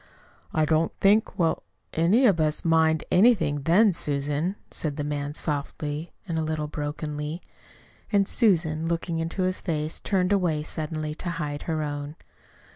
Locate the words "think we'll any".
0.99-2.25